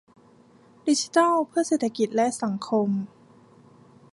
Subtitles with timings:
[0.87, 2.89] ดิจิทัลเพื่อเศรษฐกิจและสังคม